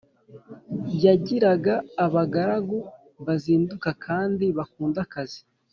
[1.05, 1.73] Yagiraga
[2.05, 2.77] abagaragu
[3.25, 5.41] bazinduka kandi bakunda akazi